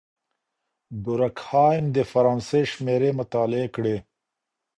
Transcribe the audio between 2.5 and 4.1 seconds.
شمېرې مطالعه کړې.